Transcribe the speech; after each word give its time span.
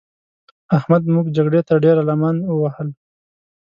احمد 0.77 1.03
موږ 1.13 1.25
جګړې 1.35 1.61
ته 1.67 1.73
ډېره 1.83 2.01
لمن 2.09 2.35
ووهل. 2.51 2.89